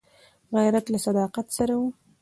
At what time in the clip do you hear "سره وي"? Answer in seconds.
1.57-1.89